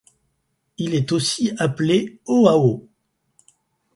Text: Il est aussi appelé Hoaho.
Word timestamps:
Il 0.79 0.95
est 0.95 1.11
aussi 1.11 1.51
appelé 1.59 2.19
Hoaho. 2.25 2.87